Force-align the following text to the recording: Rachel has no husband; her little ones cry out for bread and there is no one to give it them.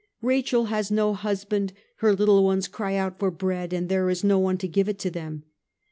Rachel 0.23 0.65
has 0.65 0.89
no 0.89 1.13
husband; 1.13 1.73
her 1.97 2.11
little 2.15 2.43
ones 2.43 2.67
cry 2.67 2.95
out 2.95 3.19
for 3.19 3.29
bread 3.29 3.71
and 3.71 3.87
there 3.87 4.09
is 4.09 4.23
no 4.23 4.39
one 4.39 4.57
to 4.57 4.67
give 4.67 4.89
it 4.89 4.97
them. 4.97 5.43